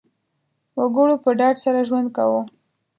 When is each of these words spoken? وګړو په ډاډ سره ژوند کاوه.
وګړو 0.77 1.15
په 1.23 1.29
ډاډ 1.39 1.55
سره 1.65 1.79
ژوند 1.87 2.07
کاوه. 2.15 2.41